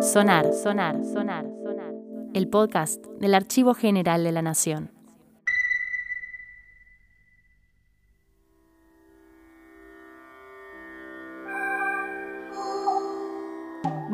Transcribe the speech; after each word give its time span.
Sonar, 0.00 0.52
sonar, 0.52 1.04
sonar, 1.04 1.46
sonar. 1.62 1.94
El 2.34 2.48
podcast 2.48 3.04
del 3.20 3.34
Archivo 3.34 3.74
General 3.74 4.22
de 4.24 4.32
la 4.32 4.42
Nación. 4.42 4.90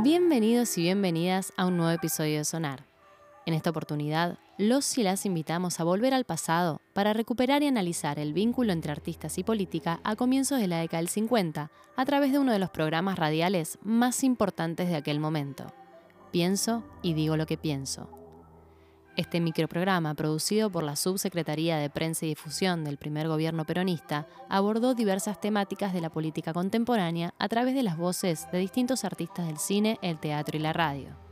Bienvenidos 0.02 0.76
y 0.78 0.82
bienvenidas 0.82 1.52
a 1.56 1.66
un 1.66 1.76
nuevo 1.76 1.92
episodio 1.92 2.38
de 2.38 2.44
Sonar. 2.44 2.84
En 3.46 3.54
esta 3.54 3.70
oportunidad, 3.70 4.38
los 4.56 4.98
y 4.98 5.02
las 5.02 5.26
invitamos 5.26 5.80
a 5.80 5.84
volver 5.84 6.14
al 6.14 6.24
pasado 6.24 6.80
para 6.92 7.12
recuperar 7.12 7.64
y 7.64 7.66
analizar 7.66 8.20
el 8.20 8.32
vínculo 8.32 8.72
entre 8.72 8.92
artistas 8.92 9.36
y 9.38 9.42
política 9.42 10.00
a 10.04 10.14
comienzos 10.14 10.60
de 10.60 10.68
la 10.68 10.78
década 10.78 11.00
del 11.00 11.08
50 11.08 11.70
a 11.96 12.04
través 12.04 12.30
de 12.30 12.38
uno 12.38 12.52
de 12.52 12.60
los 12.60 12.70
programas 12.70 13.18
radiales 13.18 13.78
más 13.82 14.22
importantes 14.22 14.88
de 14.88 14.96
aquel 14.96 15.18
momento. 15.18 15.66
Pienso 16.30 16.84
y 17.02 17.14
digo 17.14 17.36
lo 17.36 17.46
que 17.46 17.56
pienso. 17.56 18.08
Este 19.16 19.40
microprograma, 19.40 20.14
producido 20.14 20.70
por 20.70 20.82
la 20.82 20.96
Subsecretaría 20.96 21.76
de 21.76 21.90
Prensa 21.90 22.26
y 22.26 22.30
Difusión 22.30 22.84
del 22.84 22.96
primer 22.96 23.28
gobierno 23.28 23.64
peronista, 23.64 24.26
abordó 24.48 24.94
diversas 24.94 25.40
temáticas 25.40 25.92
de 25.92 26.00
la 26.00 26.10
política 26.10 26.52
contemporánea 26.52 27.34
a 27.38 27.48
través 27.48 27.74
de 27.74 27.84
las 27.84 27.96
voces 27.96 28.48
de 28.52 28.58
distintos 28.58 29.04
artistas 29.04 29.46
del 29.46 29.58
cine, 29.58 29.98
el 30.02 30.18
teatro 30.18 30.56
y 30.56 30.60
la 30.60 30.72
radio. 30.72 31.23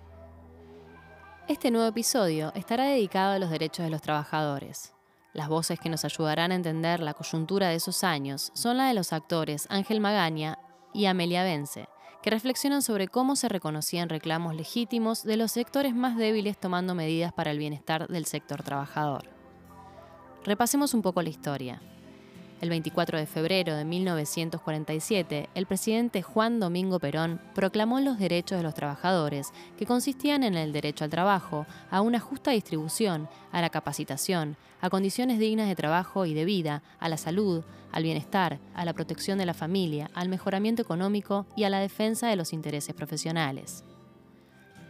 Este 1.49 1.73
nuevo 1.73 1.89
episodio 1.89 2.53
estará 2.55 2.85
dedicado 2.85 3.33
a 3.33 3.39
los 3.41 3.51
derechos 3.51 3.85
de 3.85 3.91
los 3.91 4.01
trabajadores. 4.01 4.95
Las 5.33 5.49
voces 5.49 5.81
que 5.81 5.89
nos 5.89 6.05
ayudarán 6.05 6.53
a 6.53 6.55
entender 6.55 7.01
la 7.01 7.15
coyuntura 7.15 7.69
de 7.69 7.75
esos 7.75 8.05
años 8.05 8.53
son 8.55 8.77
la 8.77 8.87
de 8.87 8.95
los 8.95 9.13
actores 9.13 9.67
Ángel 9.69 10.01
Magaña 10.01 10.61
y 10.95 11.07
Amelia 11.07 11.43
Vence, 11.43 11.89
que 12.23 12.31
reflexionan 12.31 12.81
sobre 12.81 13.09
cómo 13.09 13.35
se 13.35 13.49
reconocían 13.49 14.09
reclamos 14.09 14.55
legítimos 14.55 15.25
de 15.25 15.37
los 15.37 15.51
sectores 15.51 15.97
más 15.97 16.17
débiles 16.17 16.59
tomando 16.59 16.95
medidas 16.95 17.33
para 17.33 17.51
el 17.51 17.59
bienestar 17.59 18.07
del 18.07 18.27
sector 18.27 18.63
trabajador. 18.63 19.29
Repasemos 20.45 20.95
un 20.95 21.03
poco 21.03 21.23
la 21.23 21.31
historia. 21.31 21.83
El 22.63 22.71
24 22.71 23.19
de 23.19 23.27
febrero 23.27 23.75
de 23.75 23.85
1947, 23.85 25.49
el 25.53 25.67
presidente 25.67 26.23
Juan 26.23 26.61
Domingo 26.61 27.01
Perón 27.01 27.41
proclamó 27.57 27.99
los 27.99 28.21
derechos 28.21 28.57
de 28.57 28.63
los 28.63 28.73
trabajadores, 28.73 29.49
que 29.77 29.85
consistían 29.85 30.45
en 30.45 30.55
el 30.55 30.73
derecho 30.73 31.03
al 31.03 31.11
trabajo, 31.11 31.67
a 31.91 32.01
una 32.03 32.21
justa 32.21 32.53
distribución, 32.53 33.29
a 33.51 33.61
la 33.61 33.71
capacitación, 33.71 34.57
a 34.81 34.91
condiciones 34.91 35.41
dignas 35.41 35.67
de 35.67 35.75
trabajo 35.75 36.25
y 36.25 36.35
de 36.35 36.45
vida, 36.45 36.85
a 37.01 37.09
la 37.09 37.17
salud, 37.17 37.65
al 37.91 38.05
bienestar, 38.05 38.61
a 38.77 38.85
la 38.85 38.93
protección 38.93 39.39
de 39.39 39.47
la 39.47 39.55
familia, 39.55 40.09
al 40.15 40.29
mejoramiento 40.29 40.83
económico 40.83 41.47
y 41.57 41.65
a 41.65 41.69
la 41.69 41.81
defensa 41.81 42.29
de 42.29 42.37
los 42.37 42.53
intereses 42.53 42.95
profesionales. 42.95 43.83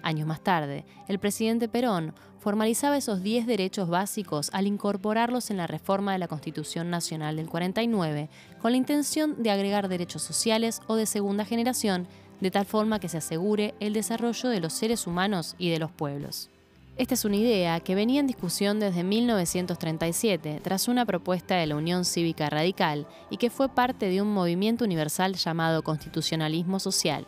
Años 0.03 0.27
más 0.27 0.41
tarde, 0.41 0.85
el 1.09 1.19
presidente 1.19 1.69
Perón 1.69 2.15
formalizaba 2.41 2.97
esos 2.97 3.23
10 3.23 3.47
derechos 3.47 3.89
básicos 3.89 4.51
al 4.53 4.67
incorporarlos 4.67 5.51
en 5.51 5.57
la 5.57 5.69
reforma 5.69 6.13
de 6.13 6.19
la 6.19 6.27
Constitución 6.27 6.91
Nacional 6.91 7.37
del 7.37 7.49
49, 7.49 8.29
con 8.61 8.73
la 8.73 8.79
intención 8.79 9.43
de 9.43 9.51
agregar 9.51 9.89
derechos 9.89 10.23
sociales 10.23 10.81
o 10.89 10.97
de 10.97 11.07
segunda 11.07 11.45
generación, 11.45 12.09
de 12.41 12.51
tal 12.51 12.67
forma 12.67 12.99
que 12.99 13.09
se 13.09 13.19
asegure 13.19 13.75
el 13.79 13.93
desarrollo 13.93 14.49
de 14.49 14.61
los 14.61 14.73
seres 14.73 15.07
humanos 15.07 15.55
y 15.57 15.71
de 15.71 15.79
los 15.79 15.93
pueblos. 15.93 16.51
Esta 16.97 17.15
es 17.15 17.25
una 17.25 17.37
idea 17.37 17.81
que 17.81 17.95
venía 17.95 18.21
en 18.21 18.27
discusión 18.27 18.79
desde 18.79 19.03
1937 19.03 20.61
tras 20.63 20.89
una 20.89 21.07
propuesta 21.07 21.55
de 21.55 21.67
la 21.67 21.77
Unión 21.77 22.05
Cívica 22.05 22.51
Radical 22.51 23.07
y 23.31 23.39
que 23.39 23.49
fue 23.49 23.69
parte 23.69 24.09
de 24.09 24.21
un 24.21 24.35
movimiento 24.35 24.85
universal 24.85 25.35
llamado 25.37 25.83
constitucionalismo 25.83 26.81
social. 26.81 27.27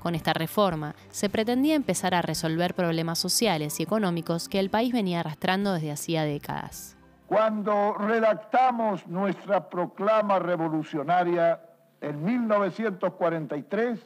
Con 0.00 0.14
esta 0.14 0.32
reforma 0.32 0.94
se 1.10 1.28
pretendía 1.28 1.74
empezar 1.74 2.14
a 2.14 2.22
resolver 2.22 2.74
problemas 2.74 3.18
sociales 3.18 3.80
y 3.80 3.82
económicos 3.82 4.48
que 4.48 4.60
el 4.60 4.70
país 4.70 4.92
venía 4.92 5.20
arrastrando 5.20 5.72
desde 5.72 5.92
hacía 5.92 6.24
décadas. 6.24 6.96
Cuando 7.26 7.94
redactamos 7.94 9.06
nuestra 9.06 9.68
proclama 9.68 10.38
revolucionaria 10.38 11.60
en 12.00 12.24
1943, 12.24 14.00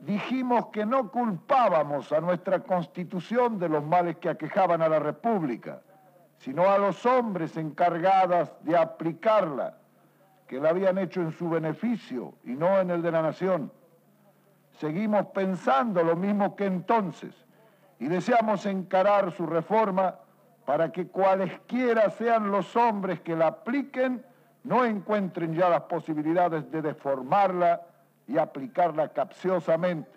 dijimos 0.00 0.66
que 0.66 0.84
no 0.84 1.10
culpábamos 1.10 2.12
a 2.12 2.20
nuestra 2.20 2.60
constitución 2.60 3.58
de 3.58 3.68
los 3.68 3.84
males 3.84 4.16
que 4.16 4.28
aquejaban 4.28 4.82
a 4.82 4.88
la 4.88 4.98
República, 4.98 5.80
sino 6.38 6.68
a 6.68 6.76
los 6.76 7.06
hombres 7.06 7.56
encargados 7.56 8.50
de 8.62 8.76
aplicarla, 8.76 9.78
que 10.46 10.60
la 10.60 10.70
habían 10.70 10.98
hecho 10.98 11.20
en 11.20 11.32
su 11.32 11.48
beneficio 11.48 12.34
y 12.44 12.50
no 12.50 12.78
en 12.78 12.90
el 12.90 13.00
de 13.00 13.10
la 13.10 13.22
nación 13.22 13.72
seguimos 14.80 15.26
pensando 15.26 16.02
lo 16.02 16.16
mismo 16.16 16.54
que 16.56 16.66
entonces 16.66 17.34
y 17.98 18.06
deseamos 18.06 18.64
encarar 18.66 19.32
su 19.32 19.46
reforma 19.46 20.16
para 20.64 20.92
que 20.92 21.08
cualesquiera 21.08 22.10
sean 22.10 22.50
los 22.50 22.76
hombres 22.76 23.20
que 23.20 23.34
la 23.34 23.48
apliquen, 23.48 24.24
no 24.64 24.84
encuentren 24.84 25.54
ya 25.54 25.68
las 25.68 25.82
posibilidades 25.82 26.70
de 26.70 26.82
deformarla 26.82 27.82
y 28.26 28.38
aplicarla 28.38 29.08
capciosamente. 29.08 30.10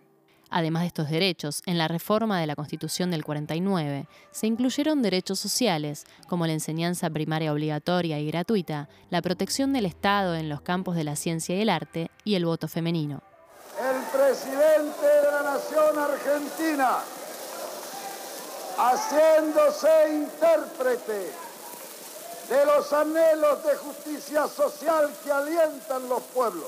Además 0.50 0.82
de 0.82 0.88
estos 0.88 1.10
derechos, 1.10 1.64
en 1.66 1.78
la 1.78 1.88
reforma 1.88 2.38
de 2.38 2.46
la 2.46 2.58
Constitución 2.58 3.10
del 3.10 3.24
49 3.24 4.06
se 4.32 4.48
incluyeron 4.48 5.02
derechos 5.02 5.40
sociales, 5.40 6.06
como 6.28 6.46
la 6.46 6.52
enseñanza 6.52 7.10
primaria 7.10 7.54
obligatoria 7.54 8.20
y 8.20 8.28
gratuita, 8.28 8.90
la 9.10 9.22
protección 9.22 9.72
del 9.72 9.86
Estado 9.86 10.36
en 10.36 10.50
los 10.50 10.60
campos 10.60 10.96
de 10.96 11.06
la 11.06 11.16
ciencia 11.16 11.56
y 11.56 11.62
el 11.62 11.70
arte 11.70 12.12
y 12.26 12.36
el 12.36 12.46
voto 12.46 12.68
femenino 12.68 13.24
presidente 14.12 15.06
de 15.06 15.32
la 15.32 15.42
nación 15.42 15.98
argentina, 15.98 17.00
haciéndose 18.78 20.10
intérprete 20.10 21.32
de 22.50 22.66
los 22.66 22.92
anhelos 22.92 23.64
de 23.64 23.76
justicia 23.78 24.48
social 24.48 25.10
que 25.24 25.32
alientan 25.32 26.10
los 26.10 26.22
pueblos 26.34 26.68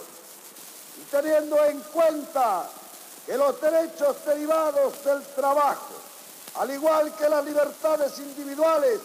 y 1.01 1.03
teniendo 1.11 1.63
en 1.65 1.79
cuenta 1.81 2.69
que 3.25 3.37
los 3.37 3.59
derechos 3.59 4.15
derivados 4.25 5.03
del 5.03 5.21
trabajo, 5.35 5.93
al 6.55 6.71
igual 6.71 7.13
que 7.15 7.27
las 7.27 7.43
libertades 7.43 8.17
individuales, 8.19 8.99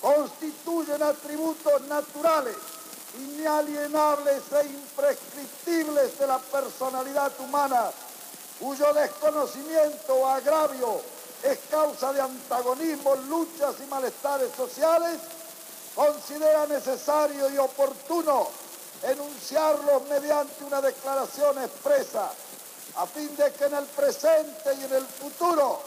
constituyen 0.00 1.02
atributos 1.02 1.82
naturales 1.82 2.56
inalienables 3.18 4.42
e 4.52 4.66
imprescriptibles 4.66 6.18
de 6.18 6.26
la 6.26 6.38
personalidad 6.38 7.32
humana, 7.40 7.90
cuyo 8.58 8.92
desconocimiento 8.92 10.14
o 10.14 10.26
agravio 10.26 11.00
es 11.42 11.58
causa 11.70 12.12
de 12.12 12.20
antagonismos, 12.20 13.18
luchas 13.26 13.74
y 13.84 13.86
malestares 13.86 14.50
sociales, 14.56 15.18
considera 15.94 16.66
necesario 16.66 17.50
y 17.50 17.58
oportuno 17.58 18.48
enunciarlos 19.02 20.02
mediante 20.08 20.64
una 20.64 20.80
declaración 20.80 21.62
expresa, 21.62 22.30
a 22.96 23.06
fin 23.06 23.34
de 23.36 23.52
que 23.52 23.64
en 23.64 23.74
el 23.74 23.84
presente 23.86 24.74
y 24.80 24.84
en 24.84 24.92
el 24.94 25.06
futuro 25.06 25.80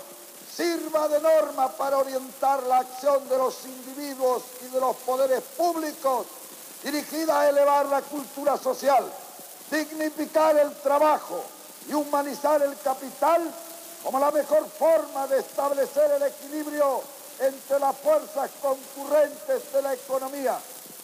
sirva 0.56 1.08
de 1.08 1.20
norma 1.22 1.70
para 1.70 1.98
orientar 1.98 2.64
la 2.64 2.80
acción 2.80 3.28
de 3.30 3.38
los 3.38 3.66
individuos 3.66 4.44
y 4.66 4.74
de 4.74 4.80
los 4.80 4.96
poderes 4.98 5.42
públicos 5.56 6.26
dirigida 6.92 7.42
a 7.42 7.50
elevar 7.50 7.86
la 7.88 8.02
cultura 8.02 8.58
social, 8.58 9.04
dignificar 9.70 10.56
el 10.58 10.72
trabajo 10.76 11.44
y 11.90 11.94
humanizar 11.94 12.62
el 12.62 12.78
capital 12.78 13.42
como 14.04 14.20
la 14.20 14.32
mejor 14.32 14.66
forma 14.70 15.28
de 15.28 15.40
establecer 15.40 16.10
el 16.16 16.24
equilibrio 16.24 17.02
entre 17.40 17.80
las 17.80 17.96
fuerzas 17.98 18.50
concurrentes 18.62 19.74
de 19.74 19.82
la 19.82 19.94
economía 19.94 20.58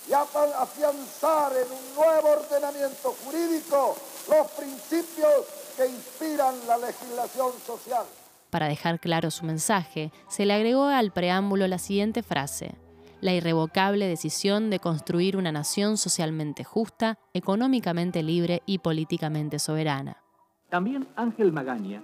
y 0.07 0.13
afianzar 0.13 1.51
en 1.51 1.69
un 1.69 1.95
nuevo 1.95 2.29
ordenamiento 2.29 3.16
jurídico 3.25 3.97
los 4.29 4.47
principios 4.51 5.46
que 5.75 5.85
inspiran 5.87 6.55
la 6.66 6.78
legislación 6.78 7.52
social. 7.67 8.05
Para 8.49 8.67
dejar 8.67 8.99
claro 8.99 9.31
su 9.31 9.43
mensaje, 9.43 10.11
se 10.29 10.46
le 10.46 10.53
agregó 10.53 10.85
al 10.85 11.11
preámbulo 11.11 11.67
la 11.67 11.79
siguiente 11.79 12.23
frase 12.23 12.83
la 13.23 13.34
irrevocable 13.34 14.05
decisión 14.05 14.70
de 14.70 14.79
construir 14.79 15.37
una 15.37 15.53
nación 15.53 15.96
socialmente 15.97 16.66
justa, 16.66 17.17
económicamente 17.34 18.22
libre 18.22 18.61
y 18.66 18.79
políticamente 18.79 19.59
soberana. 19.59 20.17
También 20.70 21.08
Ángel 21.16 21.53
Magaña 21.53 22.03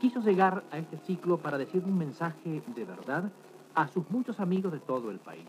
quiso 0.00 0.20
llegar 0.20 0.62
a 0.70 0.78
este 0.78 0.98
ciclo 0.98 1.38
para 1.38 1.58
decir 1.58 1.82
un 1.84 1.98
mensaje 1.98 2.62
de 2.76 2.84
verdad 2.84 3.32
a 3.74 3.88
sus 3.88 4.08
muchos 4.08 4.38
amigos 4.38 4.72
de 4.72 4.78
todo 4.78 5.10
el 5.10 5.18
país. 5.18 5.44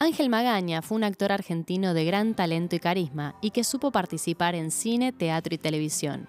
Ángel 0.00 0.28
Magaña 0.28 0.82
fue 0.82 0.96
un 0.96 1.04
actor 1.04 1.30
argentino 1.30 1.94
de 1.94 2.04
gran 2.04 2.34
talento 2.34 2.74
y 2.74 2.80
carisma 2.80 3.36
y 3.40 3.50
que 3.50 3.62
supo 3.62 3.92
participar 3.92 4.56
en 4.56 4.72
cine, 4.72 5.12
teatro 5.12 5.54
y 5.54 5.58
televisión. 5.58 6.26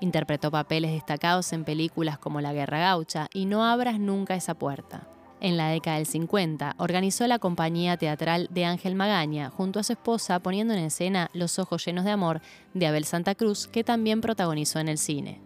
Interpretó 0.00 0.50
papeles 0.50 0.92
destacados 0.92 1.52
en 1.52 1.64
películas 1.64 2.18
como 2.18 2.40
La 2.40 2.54
Guerra 2.54 2.78
Gaucha 2.78 3.28
y 3.34 3.44
No 3.44 3.66
abras 3.66 4.00
nunca 4.00 4.34
esa 4.34 4.54
puerta. 4.54 5.08
En 5.40 5.56
la 5.56 5.68
década 5.68 5.98
del 5.98 6.06
50, 6.06 6.74
organizó 6.78 7.26
la 7.28 7.38
compañía 7.38 7.96
teatral 7.96 8.48
de 8.50 8.64
Ángel 8.64 8.96
Magaña, 8.96 9.50
junto 9.50 9.78
a 9.78 9.84
su 9.84 9.92
esposa, 9.92 10.40
poniendo 10.40 10.74
en 10.74 10.80
escena 10.80 11.30
Los 11.32 11.60
ojos 11.60 11.84
llenos 11.84 12.04
de 12.04 12.10
amor 12.10 12.40
de 12.74 12.86
Abel 12.88 13.04
Santa 13.04 13.36
Cruz, 13.36 13.68
que 13.68 13.84
también 13.84 14.20
protagonizó 14.20 14.80
en 14.80 14.88
el 14.88 14.98
cine. 14.98 15.40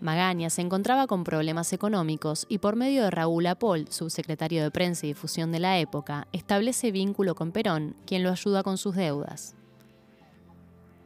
Magaña 0.00 0.50
se 0.50 0.62
encontraba 0.62 1.06
con 1.06 1.24
problemas 1.24 1.72
económicos 1.72 2.46
y 2.48 2.58
por 2.58 2.76
medio 2.76 3.02
de 3.04 3.10
Raúl 3.10 3.46
Apol, 3.46 3.86
subsecretario 3.88 4.62
de 4.62 4.70
Prensa 4.70 5.06
y 5.06 5.10
Difusión 5.10 5.52
de 5.52 5.60
la 5.60 5.78
época, 5.78 6.28
establece 6.32 6.92
vínculo 6.92 7.34
con 7.34 7.52
Perón, 7.52 7.96
quien 8.06 8.22
lo 8.22 8.30
ayuda 8.30 8.62
con 8.62 8.78
sus 8.78 8.94
deudas. 8.94 9.54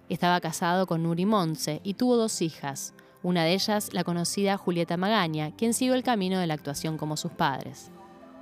Estaba 0.09 0.41
casado 0.41 0.87
con 0.87 1.03
Nuri 1.03 1.27
Monse 1.27 1.81
y 1.83 1.95
tuvo 1.95 2.17
dos 2.17 2.41
hijas, 2.41 2.95
una 3.27 3.43
de 3.43 3.55
ellas 3.55 3.93
la 3.93 4.05
conocida 4.05 4.57
Julieta 4.57 4.97
Magaña, 4.97 5.51
quien 5.57 5.75
siguió 5.75 5.95
el 5.95 6.05
camino 6.05 6.39
de 6.39 6.47
la 6.47 6.55
actuación 6.55 6.97
como 6.97 7.17
sus 7.17 7.33
padres. 7.33 7.91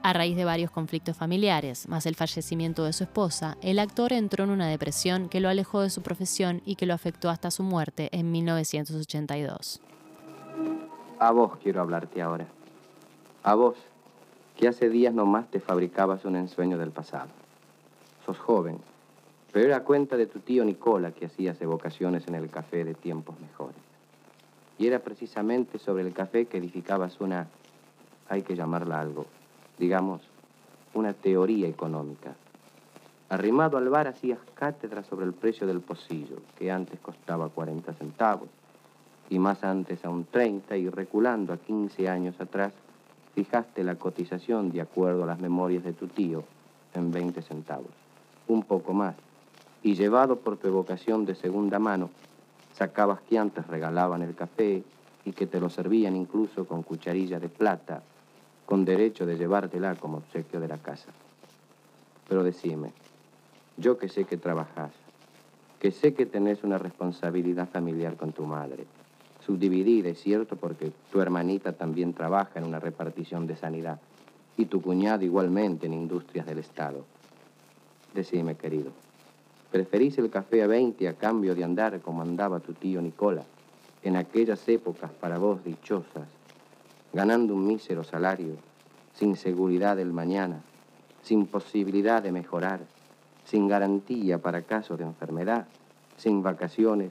A 0.03 0.13
raíz 0.13 0.37
de 0.37 0.45
varios 0.45 0.71
conflictos 0.71 1.17
familiares, 1.17 1.89
más 1.89 2.05
el 2.05 2.17
fallecimiento 2.17 2.85
de 2.85 2.93
su 2.93 3.05
esposa, 3.05 3.57
el 3.63 3.79
actor 3.79 4.13
entró 4.13 4.45
en 4.45 4.51
una 4.51 4.69
depresión 4.69 5.31
que 5.31 5.41
lo 5.41 5.49
alejó 5.49 5.81
de 5.81 5.89
su 5.89 6.03
profesión 6.03 6.61
y 6.67 6.75
que 6.75 6.85
lo 6.85 6.93
afectó 6.93 7.31
hasta 7.31 7.51
su 7.51 7.63
muerte 7.63 8.11
en 8.13 8.31
1982. 8.31 9.81
A 11.19 11.31
vos 11.31 11.57
quiero 11.63 11.81
hablarte 11.81 12.21
ahora. 12.21 12.47
A 13.43 13.55
vos, 13.55 13.77
que 14.55 14.69
hace 14.69 14.91
días 14.91 15.15
nomás 15.15 15.51
te 15.51 15.61
fabricabas 15.61 16.27
un 16.27 16.37
ensueño 16.37 16.77
del 16.77 16.91
pasado. 16.91 17.31
Sos 18.27 18.39
joven, 18.39 18.77
pero 19.51 19.65
era 19.65 19.83
cuenta 19.83 20.19
de 20.19 20.27
tu 20.27 20.41
tío 20.41 20.63
Nicola 20.63 21.13
que 21.13 21.25
hacías 21.25 21.59
evocaciones 21.63 22.29
en 22.29 22.35
el 22.35 22.51
café 22.51 22.85
de 22.85 22.93
tiempos 22.93 23.41
mejores. 23.41 23.94
Y 24.79 24.87
era 24.87 24.99
precisamente 24.99 25.79
sobre 25.79 26.03
el 26.03 26.13
café 26.13 26.47
que 26.47 26.59
edificabas 26.59 27.21
una, 27.21 27.47
hay 28.29 28.43
que 28.43 28.57
llamarla 28.57 29.01
algo, 29.01 29.27
digamos, 29.79 30.23
una 30.95 31.13
teoría 31.13 31.69
económica. 31.69 32.35
Arrimado 33.29 33.79
al 33.79 33.89
bar 33.89 34.07
hacías 34.07 34.39
cátedra 34.55 35.03
sobre 35.03 35.27
el 35.27 35.33
precio 35.33 35.67
del 35.67 35.81
pocillo, 35.81 36.37
que 36.59 36.71
antes 36.71 37.01
costaba 37.01 37.49
40 37.49 37.93
centavos, 37.95 38.49
y 39.31 39.39
más 39.39 39.65
antes 39.65 40.05
a 40.05 40.11
un 40.11 40.25
30, 40.25 40.77
y 40.77 40.89
reculando 40.89 41.53
a 41.53 41.57
15 41.57 42.09
años 42.09 42.41
atrás, 42.41 42.73
fijaste 43.35 43.83
la 43.83 43.97
cotización 43.97 44.71
de 44.71 44.81
acuerdo 44.81 45.25
a 45.25 45.27
las 45.27 45.41
memorias 45.41 45.83
de 45.85 45.93
tu 45.93 46.07
tío 46.07 46.45
en 46.95 47.11
20 47.11 47.43
centavos, 47.43 47.91
un 48.47 48.63
poco 48.63 48.93
más, 48.93 49.17
y 49.83 49.95
llevado 49.95 50.37
por 50.37 50.57
tu 50.57 50.69
evocación 50.69 51.25
de 51.25 51.35
segunda 51.35 51.79
mano, 51.79 52.11
sacabas 52.75 53.21
que 53.23 53.39
antes 53.39 53.67
regalaban 53.67 54.23
el 54.23 54.35
café 54.35 54.83
y 55.25 55.33
que 55.33 55.47
te 55.47 55.61
lo 55.61 55.71
servían 55.71 56.17
incluso 56.17 56.67
con 56.67 56.83
cucharilla 56.83 57.41
de 57.41 57.49
plata 57.49 58.03
con 58.67 58.85
derecho 58.85 59.27
de 59.27 59.37
llevártela 59.37 59.95
como 59.97 60.19
obsequio 60.19 60.61
de 60.61 60.69
la 60.69 60.79
casa. 60.79 61.11
Pero 62.29 62.43
decime, 62.43 62.93
yo 63.77 63.99
que 63.99 64.09
sé 64.09 64.25
que 64.25 64.37
trabajás, 64.37 64.93
que 65.81 65.91
sé 65.91 66.15
que 66.15 66.27
tenés 66.27 66.65
una 66.65 66.79
responsabilidad 66.79 67.69
familiar 67.69 68.17
con 68.17 68.33
tu 68.33 68.45
madre, 68.45 68.87
subdividida, 69.45 70.09
es 70.09 70.21
cierto, 70.21 70.57
porque 70.57 70.93
tu 71.13 71.21
hermanita 71.21 71.73
también 71.73 72.15
trabaja 72.15 72.59
en 72.59 72.65
una 72.65 72.81
repartición 72.81 73.47
de 73.47 73.57
sanidad 73.57 74.01
y 74.57 74.67
tu 74.67 74.81
cuñado 74.81 75.25
igualmente 75.25 75.87
en 75.87 75.93
industrias 75.93 76.47
del 76.47 76.59
Estado. 76.59 77.05
Decime, 78.15 78.55
querido, 78.55 78.93
¿preferís 79.75 80.17
el 80.19 80.31
café 80.31 80.63
a 80.63 80.69
20 80.69 81.09
a 81.09 81.15
cambio 81.15 81.53
de 81.57 81.65
andar 81.65 82.01
como 82.01 82.23
andaba 82.23 82.61
tu 82.61 82.75
tío 82.75 83.03
Nicola 83.03 83.43
en 84.05 84.15
aquellas 84.15 84.69
épocas 84.69 85.11
para 85.11 85.37
vos 85.37 85.65
dichosas 85.65 86.29
ganando 87.13 87.57
un 87.57 87.67
mísero 87.67 88.05
salario, 88.05 88.55
sin 89.15 89.35
seguridad 89.35 89.97
del 89.97 90.13
mañana, 90.13 90.63
sin 91.23 91.49
posibilidad 91.49 92.23
de 92.23 92.31
mejorar, 92.31 92.83
sin 93.47 93.67
garantía 93.67 94.39
para 94.39 94.63
casos 94.63 94.97
de 94.97 95.07
enfermedad, 95.07 95.67
sin 96.19 96.41
vacaciones 96.45 97.11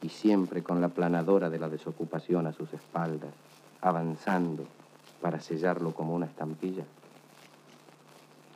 y 0.00 0.08
siempre 0.08 0.62
con 0.62 0.80
la 0.80 0.88
planadora 0.88 1.50
de 1.50 1.58
la 1.58 1.68
desocupación 1.68 2.46
a 2.46 2.54
sus 2.54 2.72
espaldas, 2.72 3.34
avanzando 3.82 4.64
para 5.20 5.40
sellarlo 5.40 5.92
como 5.92 6.14
una 6.14 6.24
estampilla. 6.24 6.84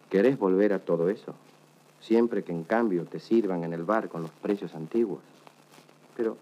¿Querés 0.08 0.38
volver 0.38 0.72
a 0.72 0.78
todo 0.78 1.10
eso? 1.10 1.34
Siempre 2.00 2.42
que 2.42 2.52
en 2.52 2.64
cambio 2.64 3.04
te 3.04 3.20
sirvan 3.20 3.64
en 3.64 3.72
el 3.72 3.84
bar 3.84 4.08
con 4.08 4.22
los 4.22 4.30
precios 4.30 4.74
antiguos. 4.74 5.20
Pero 6.16 6.36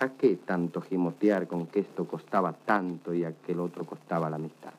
¿A 0.00 0.08
qué 0.08 0.36
tanto 0.36 0.80
gimotear 0.80 1.46
con 1.46 1.66
que 1.66 1.80
esto 1.80 2.06
costaba 2.06 2.52
tanto 2.52 3.14
y 3.14 3.24
aquel 3.24 3.60
otro 3.60 3.84
costaba 3.84 4.28
la 4.28 4.38
mitad? 4.38 4.72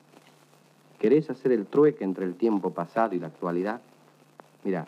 ¿Querés 0.99 1.29
hacer 1.29 1.51
el 1.51 1.67
trueque 1.67 2.03
entre 2.03 2.25
el 2.25 2.35
tiempo 2.35 2.71
pasado 2.71 3.15
y 3.15 3.19
la 3.19 3.27
actualidad? 3.27 3.81
Mira, 4.63 4.87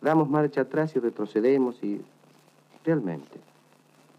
damos 0.00 0.28
marcha 0.30 0.62
atrás 0.62 0.96
y 0.96 0.98
retrocedemos 0.98 1.82
y 1.84 2.00
realmente 2.84 3.38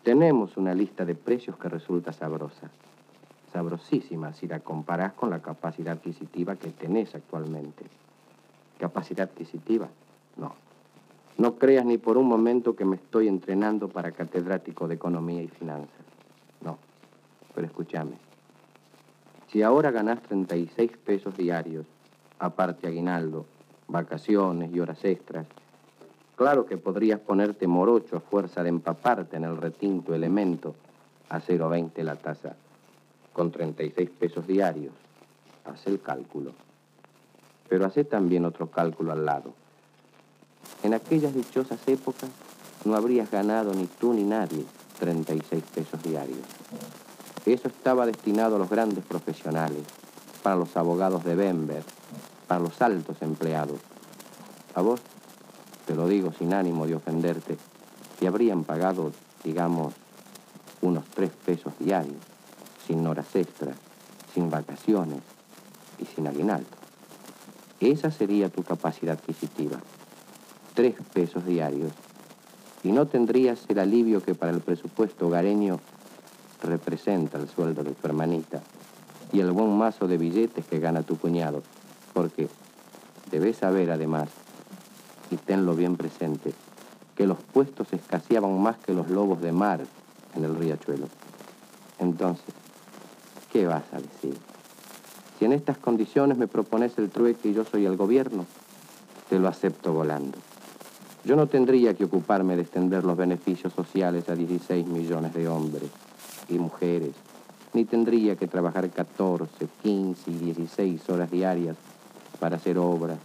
tenemos 0.03 0.57
una 0.57 0.73
lista 0.75 1.05
de 1.05 1.15
precios 1.15 1.57
que 1.57 1.69
resulta 1.69 2.13
sabrosa. 2.13 2.69
Sabrosísima 3.51 4.33
si 4.33 4.47
la 4.47 4.59
comparás 4.59 5.13
con 5.13 5.31
la 5.31 5.41
capacidad 5.41 5.93
adquisitiva 5.93 6.55
que 6.55 6.69
tenés 6.69 7.15
actualmente. 7.15 7.83
¿Capacidad 8.79 9.29
adquisitiva? 9.29 9.89
No. 10.37 10.55
No 11.37 11.55
creas 11.55 11.85
ni 11.85 11.97
por 11.97 12.17
un 12.17 12.27
momento 12.27 12.75
que 12.75 12.85
me 12.85 12.95
estoy 12.95 13.27
entrenando 13.27 13.89
para 13.89 14.13
catedrático 14.13 14.87
de 14.87 14.95
economía 14.95 15.41
y 15.41 15.47
finanzas. 15.49 16.05
No, 16.61 16.77
pero 17.53 17.67
escúchame. 17.67 18.13
Si 19.51 19.61
ahora 19.63 19.91
ganas 19.91 20.21
36 20.21 20.91
pesos 20.97 21.35
diarios, 21.35 21.85
aparte 22.39 22.87
aguinaldo, 22.87 23.45
vacaciones 23.87 24.73
y 24.73 24.79
horas 24.79 25.03
extras, 25.03 25.45
claro 26.35 26.65
que 26.65 26.77
podrías 26.77 27.19
ponerte 27.19 27.67
morocho 27.67 28.17
a 28.17 28.21
fuerza 28.21 28.63
de 28.63 28.69
empaparte 28.69 29.35
en 29.35 29.43
el 29.43 29.57
retinto 29.57 30.15
elemento 30.15 30.75
a 31.27 31.41
0,20 31.41 32.01
la 32.03 32.15
tasa. 32.15 32.55
Con 33.33 33.51
36 33.51 34.09
pesos 34.11 34.47
diarios, 34.47 34.93
haz 35.65 35.85
el 35.87 35.99
cálculo. 35.99 36.68
Pero 37.69 37.85
hace 37.85 38.03
también 38.03 38.45
otro 38.45 38.69
cálculo 38.69 39.11
al 39.11 39.25
lado. 39.25 39.53
En 40.83 40.93
aquellas 40.93 41.33
dichosas 41.33 41.79
épocas 41.87 42.29
no 42.85 42.95
habrías 42.95 43.29
ganado 43.29 43.73
ni 43.73 43.85
tú 43.85 44.13
ni 44.13 44.23
nadie 44.23 44.65
36 44.99 45.63
pesos 45.73 46.03
diarios. 46.03 46.39
Eso 47.45 47.67
estaba 47.67 48.05
destinado 48.05 48.57
a 48.57 48.59
los 48.59 48.69
grandes 48.69 49.03
profesionales, 49.05 49.83
para 50.43 50.55
los 50.55 50.75
abogados 50.77 51.23
de 51.23 51.35
Bember, 51.35 51.83
para 52.47 52.61
los 52.61 52.81
altos 52.81 53.17
empleados. 53.21 53.79
A 54.75 54.81
vos, 54.81 54.99
te 55.85 55.95
lo 55.95 56.07
digo 56.07 56.31
sin 56.37 56.53
ánimo 56.53 56.85
de 56.85 56.95
ofenderte, 56.95 57.57
te 58.19 58.27
habrían 58.27 58.63
pagado, 58.63 59.11
digamos, 59.43 59.93
unos 60.81 61.05
tres 61.05 61.31
pesos 61.45 61.73
diarios, 61.79 62.17
sin 62.85 63.05
horas 63.07 63.35
extras, 63.35 63.75
sin 64.33 64.49
vacaciones 64.49 65.21
y 65.97 66.05
sin 66.05 66.27
aguinaldo. 66.27 66.78
Esa 67.79 68.11
sería 68.11 68.49
tu 68.49 68.63
capacidad 68.63 69.17
adquisitiva 69.17 69.79
tres 70.79 70.95
pesos 71.13 71.45
diarios 71.45 71.91
y 72.85 72.93
no 72.93 73.05
tendrías 73.05 73.65
el 73.67 73.79
alivio 73.79 74.23
que 74.23 74.33
para 74.33 74.53
el 74.53 74.61
presupuesto 74.61 75.27
hogareño 75.27 75.79
representa 76.63 77.37
el 77.37 77.49
sueldo 77.49 77.83
de 77.83 77.91
tu 77.91 78.07
hermanita 78.07 78.61
y 79.33 79.41
el 79.41 79.51
buen 79.51 79.77
mazo 79.77 80.07
de 80.07 80.17
billetes 80.17 80.65
que 80.65 80.79
gana 80.79 81.03
tu 81.03 81.17
cuñado, 81.17 81.63
porque 82.13 82.47
debes 83.29 83.57
saber 83.57 83.91
además, 83.91 84.29
y 85.29 85.35
tenlo 85.35 85.75
bien 85.75 85.97
presente, 85.97 86.53
que 87.15 87.27
los 87.27 87.37
puestos 87.39 87.91
escaseaban 87.93 88.59
más 88.61 88.77
que 88.77 88.93
los 88.93 89.09
lobos 89.09 89.41
de 89.41 89.51
mar 89.51 89.81
en 90.35 90.45
el 90.45 90.55
riachuelo. 90.55 91.07
Entonces, 91.99 92.55
¿qué 93.51 93.67
vas 93.67 93.83
a 93.91 93.97
decir? 93.97 94.48
Si 95.39 95.45
en 95.45 95.53
estas 95.53 95.77
condiciones 95.77 96.37
me 96.37 96.49
propones 96.49 96.97
el 96.97 97.09
trueque 97.09 97.47
y 97.47 97.53
yo 97.53 97.63
soy 97.63 97.85
el 97.85 97.95
gobierno, 97.95 98.45
te 99.29 99.39
lo 99.39 99.47
acepto 99.47 99.93
volando. 99.93 100.37
Yo 101.23 101.37
no 101.37 101.47
tendría 101.47 101.93
que 101.93 102.03
ocuparme 102.03 102.57
de 102.57 102.63
extender 102.63 103.05
los 103.05 103.15
beneficios 103.15 103.71
sociales 103.71 104.27
a 104.27 104.35
16 104.35 104.85
millones 104.87 105.33
de 105.33 105.47
hombres 105.47 105.89
y 106.49 106.59
mujeres, 106.59 107.13
ni 107.71 107.85
tendría 107.85 108.35
que 108.35 108.47
trabajar 108.47 108.89
14, 108.89 109.67
15 109.81 110.29
y 110.29 110.33
16 110.33 111.09
horas 111.09 111.31
diarias 111.31 111.77
para 112.41 112.57
hacer 112.57 112.77
obras, 112.77 113.17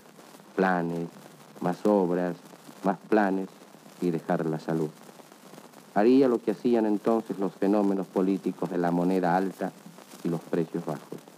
planes, 0.55 1.09
más 1.61 1.85
obras, 1.85 2.37
más 2.85 2.99
planes 3.09 3.49
y 4.01 4.11
dejar 4.11 4.47
la 4.47 4.61
salud. 4.61 4.91
Haría 5.97 6.29
lo 6.29 6.41
que 6.41 6.53
hacían 6.53 6.87
entonces 6.87 7.41
los 7.41 7.53
fenómenos 7.55 8.07
políticos 8.07 8.71
de 8.71 8.79
la 8.79 8.93
moneda 8.93 9.37
alta 9.37 9.73
y 10.23 10.29
los 10.29 10.41
precios 10.41 10.87
bajos. 10.87 11.34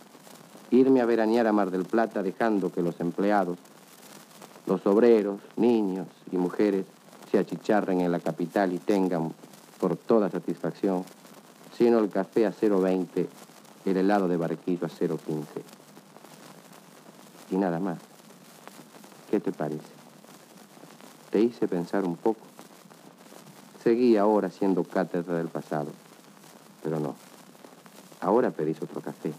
Irme 0.70 1.00
a 1.00 1.06
veranear 1.06 1.46
a 1.46 1.52
Mar 1.52 1.70
del 1.70 1.84
Plata 1.84 2.22
dejando 2.22 2.72
que 2.72 2.82
los 2.82 3.00
empleados 3.00 3.58
los 4.66 4.84
obreros, 4.84 5.40
niños 5.56 6.08
y 6.32 6.36
mujeres 6.36 6.86
se 7.30 7.38
achicharren 7.38 8.00
en 8.00 8.10
la 8.10 8.18
capital 8.18 8.72
y 8.72 8.78
tengan 8.78 9.32
por 9.78 9.96
toda 9.96 10.28
satisfacción, 10.28 11.04
sino 11.76 12.00
el 12.00 12.10
café 12.10 12.46
a 12.46 12.52
0.20, 12.52 13.26
el 13.84 13.96
helado 13.96 14.26
de 14.26 14.36
barquillo 14.36 14.86
a 14.86 14.90
0.15. 14.90 15.44
y 17.50 17.56
nada 17.56 17.78
más. 17.78 17.98
¿Qué 19.30 19.38
te 19.38 19.52
parece? 19.52 19.82
Te 21.30 21.40
hice 21.40 21.68
pensar 21.68 22.04
un 22.04 22.16
poco. 22.16 22.40
Seguí 23.84 24.16
ahora 24.16 24.50
siendo 24.50 24.82
cátedra 24.82 25.36
del 25.36 25.48
pasado, 25.48 25.90
pero 26.82 26.98
no. 26.98 27.14
Ahora 28.20 28.50
pedís 28.50 28.82
otro 28.82 29.00
café. 29.00 29.32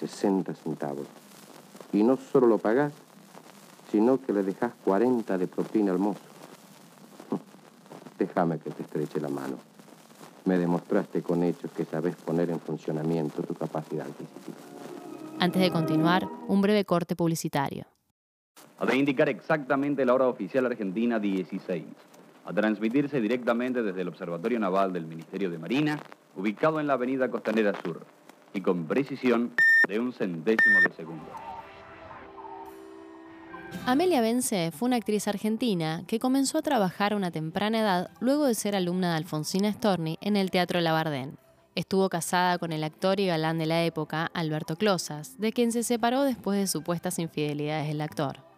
60 0.00 0.54
centavos. 0.54 1.06
Y 1.92 2.02
no 2.02 2.16
solo 2.16 2.46
lo 2.46 2.58
pagás, 2.58 2.92
sino 3.90 4.20
que 4.20 4.32
le 4.32 4.42
dejás 4.42 4.72
40 4.84 5.38
de 5.38 5.46
propina 5.46 5.92
al 5.92 5.98
mozo. 5.98 6.20
Déjame 8.18 8.58
que 8.58 8.70
te 8.70 8.82
estreche 8.82 9.20
la 9.20 9.28
mano. 9.28 9.58
Me 10.44 10.56
demostraste 10.56 11.22
con 11.22 11.42
hechos 11.42 11.70
que 11.72 11.84
sabes 11.84 12.16
poner 12.16 12.50
en 12.50 12.60
funcionamiento 12.60 13.42
tu 13.42 13.54
capacidad 13.54 14.06
adquisitiva. 14.06 14.56
Antes 15.38 15.60
de 15.62 15.70
continuar, 15.70 16.28
un 16.48 16.60
breve 16.60 16.84
corte 16.84 17.14
publicitario. 17.14 17.84
Ha 18.78 18.86
de 18.86 18.96
indicar 18.96 19.28
exactamente 19.28 20.04
la 20.06 20.14
hora 20.14 20.28
oficial 20.28 20.66
argentina 20.66 21.18
16. 21.18 21.84
A 22.46 22.52
transmitirse 22.52 23.20
directamente 23.20 23.82
desde 23.82 24.00
el 24.00 24.08
Observatorio 24.08 24.58
Naval 24.58 24.92
del 24.92 25.06
Ministerio 25.06 25.50
de 25.50 25.58
Marina, 25.58 25.98
ubicado 26.36 26.80
en 26.80 26.86
la 26.86 26.94
Avenida 26.94 27.30
Costanera 27.30 27.74
Sur, 27.82 28.00
y 28.52 28.60
con 28.60 28.86
precisión 28.86 29.52
de 29.88 29.98
un 29.98 30.12
centésimo 30.12 30.80
de 30.80 30.94
segundo. 30.94 31.30
Amelia 33.86 34.20
Bence 34.20 34.72
fue 34.72 34.86
una 34.86 34.96
actriz 34.96 35.28
argentina 35.28 36.02
que 36.06 36.18
comenzó 36.18 36.58
a 36.58 36.62
trabajar 36.62 37.12
a 37.12 37.16
una 37.16 37.30
temprana 37.30 37.80
edad 37.80 38.10
luego 38.20 38.46
de 38.46 38.54
ser 38.54 38.74
alumna 38.74 39.10
de 39.10 39.16
Alfonsina 39.16 39.72
Storni 39.72 40.18
en 40.20 40.36
el 40.36 40.50
Teatro 40.50 40.80
Labardén. 40.80 41.38
Estuvo 41.76 42.08
casada 42.08 42.58
con 42.58 42.72
el 42.72 42.82
actor 42.82 43.20
y 43.20 43.26
galán 43.26 43.58
de 43.58 43.66
la 43.66 43.84
época, 43.84 44.30
Alberto 44.34 44.76
Closas, 44.76 45.38
de 45.38 45.52
quien 45.52 45.70
se 45.70 45.84
separó 45.84 46.24
después 46.24 46.58
de 46.58 46.66
supuestas 46.66 47.18
infidelidades 47.18 47.86
del 47.88 48.00
actor. 48.00 48.49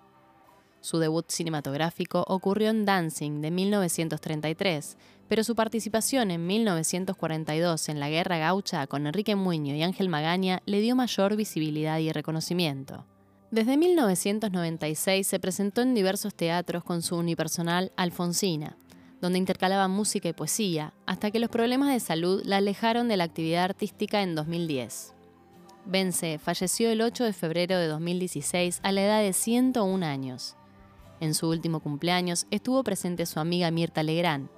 Su 0.82 0.98
debut 0.98 1.30
cinematográfico 1.30 2.24
ocurrió 2.26 2.70
en 2.70 2.84
Dancing 2.84 3.40
de 3.40 3.52
1933, 3.52 4.96
pero 5.28 5.44
su 5.44 5.54
participación 5.54 6.32
en 6.32 6.44
1942 6.44 7.88
en 7.88 8.00
la 8.00 8.10
Guerra 8.10 8.38
Gaucha 8.38 8.88
con 8.88 9.06
Enrique 9.06 9.36
Muño 9.36 9.76
y 9.76 9.84
Ángel 9.84 10.08
Magaña 10.08 10.60
le 10.66 10.80
dio 10.80 10.96
mayor 10.96 11.36
visibilidad 11.36 11.98
y 12.00 12.10
reconocimiento. 12.10 13.06
Desde 13.52 13.76
1996 13.76 15.24
se 15.24 15.38
presentó 15.38 15.82
en 15.82 15.94
diversos 15.94 16.34
teatros 16.34 16.82
con 16.82 17.00
su 17.00 17.16
unipersonal 17.16 17.92
Alfonsina, 17.96 18.76
donde 19.20 19.38
intercalaba 19.38 19.86
música 19.86 20.28
y 20.30 20.32
poesía, 20.32 20.94
hasta 21.06 21.30
que 21.30 21.38
los 21.38 21.48
problemas 21.48 21.92
de 21.92 22.00
salud 22.00 22.42
la 22.44 22.56
alejaron 22.56 23.06
de 23.06 23.16
la 23.16 23.24
actividad 23.24 23.62
artística 23.62 24.20
en 24.22 24.34
2010. 24.34 25.14
Vence 25.84 26.40
falleció 26.40 26.90
el 26.90 27.02
8 27.02 27.22
de 27.22 27.32
febrero 27.32 27.78
de 27.78 27.86
2016 27.86 28.80
a 28.82 28.90
la 28.90 29.04
edad 29.04 29.22
de 29.22 29.32
101 29.32 30.04
años. 30.04 30.56
En 31.22 31.32
su 31.32 31.48
último 31.48 31.80
cumpleaños 31.80 32.46
estuvo 32.50 32.84
presente 32.84 33.24
su 33.24 33.40
amiga 33.40 33.70
Mirta 33.70 34.02
Legrand. 34.02 34.50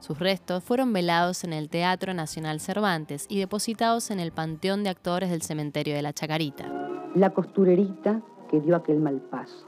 Sus 0.00 0.18
restos 0.18 0.64
fueron 0.64 0.92
velados 0.92 1.44
en 1.44 1.52
el 1.52 1.68
Teatro 1.68 2.14
Nacional 2.14 2.58
Cervantes 2.58 3.26
y 3.28 3.38
depositados 3.38 4.10
en 4.10 4.18
el 4.18 4.32
Panteón 4.32 4.82
de 4.82 4.90
Actores 4.90 5.30
del 5.30 5.42
Cementerio 5.42 5.94
de 5.94 6.02
la 6.02 6.12
Chacarita 6.12 6.80
la 7.14 7.30
costurerita 7.30 8.22
que 8.48 8.60
dio 8.60 8.76
aquel 8.76 9.00
mal 9.00 9.16
paso. 9.16 9.66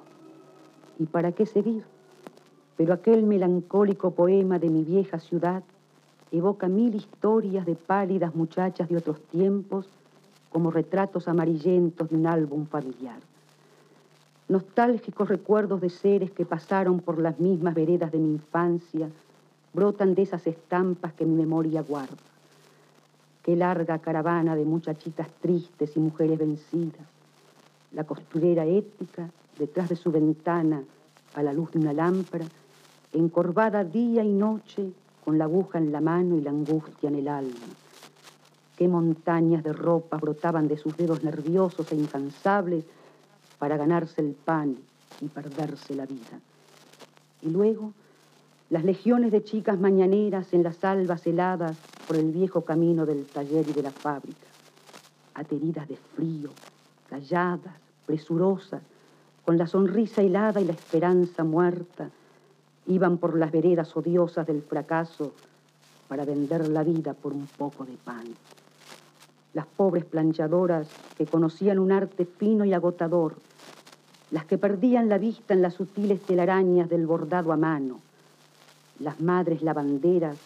¿Y 0.99 1.07
para 1.07 1.33
qué 1.33 1.47
seguir? 1.47 1.85
Pero 2.77 2.95
aquel 2.95 3.25
melancólico 3.25 4.13
poema 4.13 4.59
de 4.59 4.69
mi 4.69 4.85
vieja 4.85 5.19
ciudad 5.19 5.63
evoca 6.31 6.69
mil 6.69 6.95
historias 6.95 7.67
de 7.67 7.75
pálidas 7.75 8.35
muchachas 8.35 8.89
de 8.89 8.97
otros 8.97 9.21
tiempos 9.23 9.87
como 10.51 10.71
retratos 10.71 11.29
amarillentos 11.29 12.09
de 12.11 12.17
un 12.17 12.27
álbum 12.27 12.67
familiar. 12.67 13.21
Nostálgicos 14.53 15.31
recuerdos 15.31 15.81
de 15.81 15.89
seres 15.89 16.31
que 16.31 16.45
pasaron 16.45 17.01
por 17.01 17.19
las 17.19 17.41
mismas 17.41 17.75
veredas 17.75 18.13
de 18.13 18.19
mi 18.19 18.33
infancia 18.33 19.09
brotan 19.73 20.15
de 20.15 20.21
esas 20.21 20.47
estampas 20.47 21.15
que 21.15 21.25
mi 21.25 21.35
memoria 21.35 21.81
guarda. 21.81 22.23
Qué 23.43 23.57
larga 23.57 23.99
caravana 24.01 24.55
de 24.55 24.67
muchachitas 24.67 25.29
tristes 25.41 25.97
y 25.97 26.01
mujeres 26.01 26.39
vencidas 26.39 27.07
la 27.93 28.05
costurera 28.05 28.67
ética, 28.67 29.31
detrás 29.59 29.89
de 29.89 29.97
su 29.97 30.13
ventana, 30.13 30.83
a 31.35 31.43
la 31.43 31.55
luz 31.55 31.73
de 31.73 31.79
una 31.79 31.95
lámpara, 31.95 32.45
encorvada 33.15 33.85
día 33.85 34.23
y 34.23 34.33
noche, 34.35 34.93
con 35.25 35.39
la 35.39 35.45
aguja 35.45 35.79
en 35.79 35.93
la 35.93 36.03
mano 36.03 36.37
y 36.37 36.43
la 36.43 36.51
angustia 36.51 37.09
en 37.09 37.15
el 37.15 37.29
alma. 37.29 37.67
Qué 38.77 38.87
montañas 38.87 39.65
de 39.65 39.73
ropa 39.73 40.19
brotaban 40.19 40.69
de 40.69 40.77
sus 40.77 40.95
dedos 40.95 41.25
nerviosos 41.25 41.91
e 41.91 41.97
incansables 41.97 42.85
para 43.63 43.77
ganarse 43.77 44.21
el 44.21 44.33
pan 44.33 44.77
y 45.21 45.29
perderse 45.29 45.95
la 45.95 46.05
vida. 46.05 46.41
Y 47.43 47.51
luego, 47.51 47.93
las 48.71 48.83
legiones 48.83 49.31
de 49.31 49.45
chicas 49.45 49.79
mañaneras 49.79 50.53
en 50.53 50.65
las 50.65 50.83
albas 50.83 51.25
heladas 51.29 51.77
por 52.09 52.17
el 52.17 52.33
viejo 52.33 52.63
camino 52.63 53.07
del 53.07 53.25
taller 53.25 53.65
y 53.69 53.73
de 53.73 53.85
la 53.85 53.93
fábrica, 53.93 54.49
ateridas 55.35 55.87
de 55.87 55.95
frío, 55.95 56.51
calladas, 57.09 57.77
presurosas, 58.05 58.83
con 59.45 59.57
la 59.57 59.69
sonrisa 59.69 60.23
helada 60.23 60.61
y 60.61 60.65
la 60.65 60.73
esperanza 60.73 61.45
muerta, 61.45 62.11
iban 62.89 63.17
por 63.17 63.39
las 63.39 63.53
veredas 63.53 63.97
odiosas 63.97 64.45
del 64.45 64.63
fracaso 64.63 65.35
para 66.09 66.25
vender 66.25 66.67
la 66.67 66.83
vida 66.83 67.15
por 67.15 67.33
un 67.33 67.47
poco 67.47 67.85
de 67.85 67.97
pan. 68.05 68.25
Las 69.55 69.67
pobres 69.67 70.05
planchadoras 70.05 70.89
que 71.17 71.27
conocían 71.27 71.79
un 71.79 71.93
arte 71.93 72.25
fino 72.25 72.65
y 72.65 72.73
agotador, 72.73 73.37
las 74.33 74.45
que 74.47 74.59
perdían 74.59 75.09
la 75.09 75.19
vista 75.19 75.55
en 75.55 75.63
las 75.63 75.75
sutiles 75.75 76.21
telarañas 76.23 76.91
del 76.91 77.07
bordado 77.07 77.53
a 77.53 77.57
mano, 77.57 78.01
las 78.99 79.21
madres 79.21 79.63
lavanderas 79.63 80.37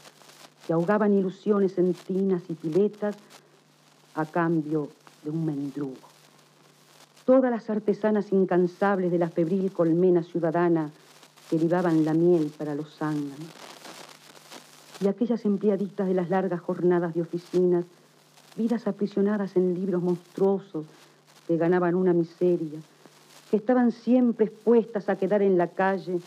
que 0.66 0.75
ahogaban 0.75 1.14
ilusiones 1.14 1.78
en 1.78 1.95
tinas 1.95 2.43
y 2.50 2.55
piletas 2.55 3.16
a 4.14 4.26
cambio 4.26 4.90
de 5.25 5.31
un 5.31 5.47
mendrugo 5.47 6.16
todas 7.26 7.50
las 7.50 7.69
artesanas 7.69 8.33
incansables 8.33 9.11
de 9.11 9.19
la 9.19 9.28
febril 9.28 9.73
colmena 9.73 10.23
ciudadana 10.23 10.90
que 11.50 11.59
libaban 11.59 12.05
la 12.05 12.14
miel 12.14 12.52
para 12.57 12.76
los 12.76 12.97
zánganos. 12.97 13.50
Y 15.00 15.09
aquellas 15.09 15.45
empleaditas 15.45 16.07
de 16.07 16.14
las 16.14 16.31
largas 16.31 16.61
jornadas 16.61 17.14
de 17.14 17.23
oficinas, 17.23 17.85
vidas 18.57 18.87
aprisionadas 18.87 19.57
en 19.57 19.75
libros 19.75 20.02
monstruosos 20.02 20.87
que 21.49 21.57
ganaban 21.57 21.97
una 21.97 22.12
miseria, 22.12 22.78
que 23.50 23.57
estaban 23.57 23.93
siempre 23.93 24.47
expuestas 24.47 25.09
a 25.09 25.17
quedar 25.17 25.43
en 25.43 25.57
la 25.57 25.69
calle, 25.69 26.21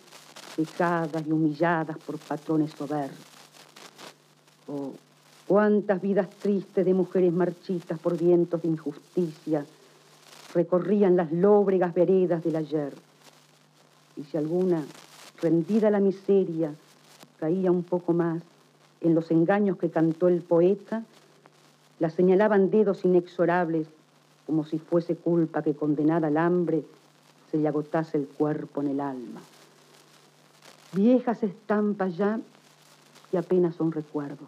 pecadas 0.55 1.25
y 1.25 1.31
humilladas 1.31 1.97
por 1.97 2.17
patrones 2.17 2.71
soberbios. 2.71 3.19
Oh, 4.67 4.93
cuántas 5.47 6.01
vidas 6.01 6.29
tristes 6.29 6.85
de 6.85 6.93
mujeres 6.93 7.33
marchitas 7.33 7.99
por 7.99 8.17
vientos 8.17 8.61
de 8.61 8.67
injusticia, 8.67 9.65
recorrían 10.53 11.15
las 11.15 11.31
lóbregas 11.31 11.93
veredas 11.93 12.43
del 12.43 12.55
ayer. 12.55 12.93
Y 14.15 14.23
si 14.23 14.37
alguna, 14.37 14.83
rendida 15.41 15.87
a 15.87 15.91
la 15.91 15.99
miseria, 15.99 16.73
caía 17.39 17.71
un 17.71 17.83
poco 17.83 18.13
más 18.13 18.41
en 19.01 19.15
los 19.15 19.31
engaños 19.31 19.77
que 19.77 19.89
cantó 19.89 20.27
el 20.27 20.41
poeta, 20.41 21.03
la 21.99 22.09
señalaban 22.09 22.69
dedos 22.69 23.03
inexorables 23.05 23.87
como 24.45 24.65
si 24.65 24.79
fuese 24.79 25.15
culpa 25.15 25.61
que 25.61 25.73
condenada 25.73 26.27
al 26.27 26.37
hambre 26.37 26.83
se 27.51 27.57
le 27.57 27.67
agotase 27.67 28.17
el 28.17 28.27
cuerpo 28.27 28.81
en 28.81 28.87
el 28.89 28.99
alma. 28.99 29.41
Viejas 30.93 31.43
estampas 31.43 32.17
ya 32.17 32.39
que 33.31 33.37
apenas 33.37 33.75
son 33.75 33.91
recuerdos. 33.91 34.47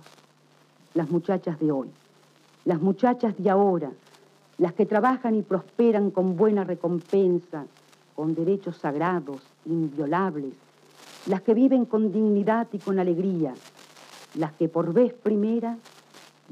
Las 0.93 1.09
muchachas 1.09 1.59
de 1.59 1.71
hoy, 1.71 1.89
las 2.65 2.81
muchachas 2.81 3.35
de 3.37 3.49
ahora, 3.49 3.91
las 4.57 4.73
que 4.73 4.85
trabajan 4.85 5.35
y 5.35 5.41
prosperan 5.41 6.11
con 6.11 6.35
buena 6.35 6.63
recompensa, 6.63 7.65
con 8.15 8.35
derechos 8.35 8.77
sagrados, 8.77 9.41
inviolables, 9.65 10.53
las 11.27 11.41
que 11.41 11.53
viven 11.53 11.85
con 11.85 12.11
dignidad 12.11 12.67
y 12.71 12.79
con 12.79 12.99
alegría, 12.99 13.53
las 14.35 14.51
que 14.53 14.67
por 14.67 14.93
vez 14.93 15.13
primera 15.13 15.77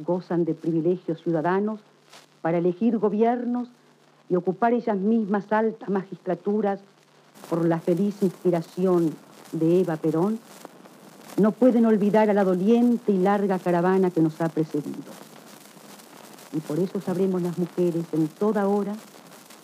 gozan 0.06 0.46
de 0.46 0.54
privilegios 0.54 1.22
ciudadanos 1.22 1.82
para 2.42 2.60
elegir 2.60 2.98
gobiernos 2.98 3.70
y 4.30 4.36
ocupar 4.36 4.74
ellas 4.74 4.98
mismas 4.98 5.52
altas 5.52 5.90
magistraturas 5.90 6.80
por 7.50 7.66
la 7.66 7.80
feliz 7.80 8.16
inspiración 8.22 9.14
de 9.52 9.82
Eva 9.82 9.98
Perón, 9.98 10.40
no 11.38 11.52
pueden 11.52 11.86
olvidar 11.86 12.30
a 12.30 12.34
la 12.34 12.44
doliente 12.44 13.12
y 13.12 13.18
larga 13.18 13.60
caravana 13.60 14.12
que 14.12 14.22
nos 14.22 14.40
ha 14.42 14.50
precedido 14.50 15.30
y 16.54 16.60
por 16.60 16.80
eso 16.80 17.00
sabremos 17.00 17.42
las 17.42 17.58
mujeres 17.58 18.06
en 18.14 18.28
toda 18.28 18.68
hora 18.68 18.96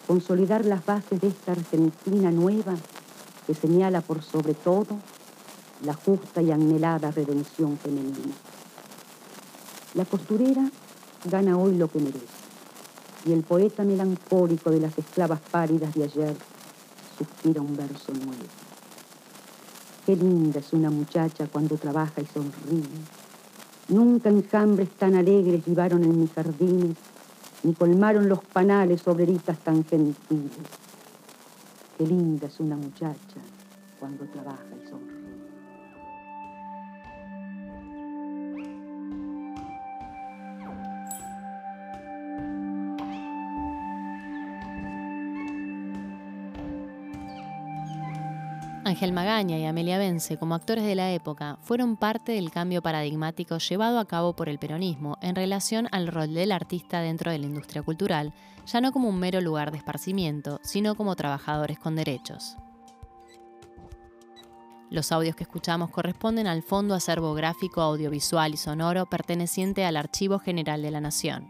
consolidar 0.08 0.66
las 0.66 0.86
bases 0.86 1.20
de 1.20 1.28
esta 1.28 1.54
Argentina 1.54 2.32
nueva 2.32 2.76
que 3.48 3.54
señala 3.54 4.02
por 4.02 4.22
sobre 4.22 4.54
todo 4.54 4.98
la 5.84 5.94
justa 5.94 6.42
y 6.42 6.52
anhelada 6.52 7.12
redención 7.12 7.78
femenina. 7.78 8.34
La 9.94 10.06
costurera 10.06 10.70
gana 11.30 11.58
hoy 11.58 11.76
lo 11.76 11.88
que 11.90 12.00
merece. 12.00 12.35
Y 13.26 13.34
el 13.34 13.44
poeta 13.44 13.84
melancólico 13.84 14.70
de 14.70 14.80
las 14.80 14.98
esclavas 14.98 15.40
pálidas 15.52 15.94
de 15.96 16.04
ayer 16.04 16.36
suspira 17.18 17.62
un 17.62 17.76
verso 17.76 18.14
nuevo. 18.14 18.44
Qué 20.06 20.16
linda 20.16 20.60
es 20.60 20.72
una 20.74 20.92
muchacha 20.92 21.48
cuando 21.52 21.78
trabaja 21.78 22.22
y 22.22 22.26
sonríe. 22.28 22.84
Nunca 23.90 24.30
enjambres 24.30 24.90
tan 24.92 25.16
alegres 25.16 25.68
libaron 25.68 26.04
en 26.04 26.20
mis 26.20 26.32
jardines, 26.34 26.96
ni 27.64 27.74
colmaron 27.74 28.30
los 28.30 28.44
panales 28.44 29.08
obreritas 29.08 29.58
tan 29.60 29.84
gentiles. 29.86 30.52
Qué 31.98 32.06
linda 32.06 32.48
es 32.48 32.60
una 32.60 32.76
muchacha 32.76 33.42
cuando 34.00 34.26
trabaja 34.26 34.66
y 34.84 34.88
sonríe. 34.88 35.15
Ángel 48.96 49.12
Magaña 49.12 49.58
y 49.58 49.66
Amelia 49.66 49.98
Vence, 49.98 50.38
como 50.38 50.56
actores 50.56 50.86
de 50.86 50.96
la 50.96 51.12
época, 51.12 51.58
fueron 51.62 51.98
parte 51.98 52.32
del 52.32 52.50
cambio 52.50 52.82
paradigmático 52.82 53.58
llevado 53.58 54.00
a 54.00 54.06
cabo 54.06 54.38
por 54.38 54.48
el 54.48 54.58
peronismo 54.58 55.18
en 55.22 55.36
relación 55.36 55.90
al 55.92 56.08
rol 56.08 56.34
del 56.34 56.54
artista 56.54 57.02
dentro 57.02 57.30
de 57.30 57.40
la 57.40 57.46
industria 57.46 57.84
cultural, 57.84 58.34
ya 58.66 58.80
no 58.80 58.94
como 58.94 59.10
un 59.10 59.20
mero 59.20 59.42
lugar 59.42 59.72
de 59.72 59.80
esparcimiento, 59.80 60.62
sino 60.64 60.96
como 60.96 61.18
trabajadores 61.18 61.78
con 61.78 61.98
derechos. 61.98 62.56
Los 64.90 65.12
audios 65.12 65.36
que 65.36 65.44
escuchamos 65.44 65.90
corresponden 65.90 66.48
al 66.48 66.64
Fondo 66.64 66.96
Acervo 66.96 67.34
Gráfico, 67.34 67.82
Audiovisual 67.82 68.54
y 68.54 68.58
Sonoro 68.58 69.08
perteneciente 69.08 69.84
al 69.84 69.98
Archivo 69.98 70.40
General 70.40 70.82
de 70.82 70.92
la 70.92 71.02
Nación. 71.02 71.50